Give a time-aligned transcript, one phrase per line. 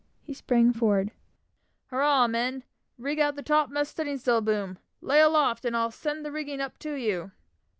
[0.23, 1.11] He sprang forward
[1.91, 2.63] "Hurrah, men!
[2.97, 4.79] rig out the topmast studding sail boom!
[4.99, 7.33] Lay aloft, and I'll send the rigging up to you!"